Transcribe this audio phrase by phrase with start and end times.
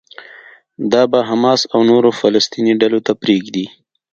[0.91, 3.65] دا به حماس او نورو فلسطيني ډلو ته پرېږدي.